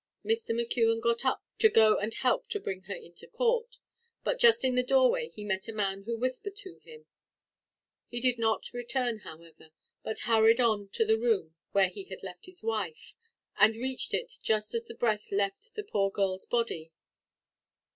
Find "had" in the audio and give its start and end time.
12.05-12.23